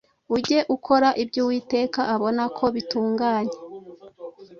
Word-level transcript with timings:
Ujye 0.35 0.59
ukora 0.75 1.09
ibyo 1.23 1.41
Uwiteka 1.45 2.01
abona 2.15 2.43
ko 2.57 2.65
bitunganye 2.75 3.55